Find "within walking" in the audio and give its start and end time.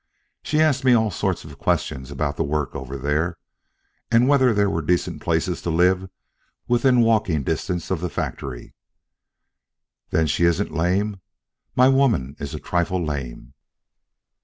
6.67-7.43